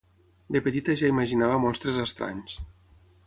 de 0.55 0.61
petita 0.67 0.95
ja 1.01 1.11
imaginava 1.13 1.59
monstres 1.65 2.01
estranys 2.07 2.57